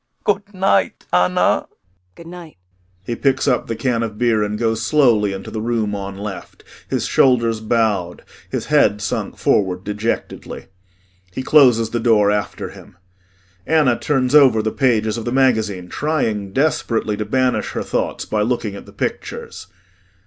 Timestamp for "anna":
1.13-1.39, 1.39-1.67, 13.67-13.99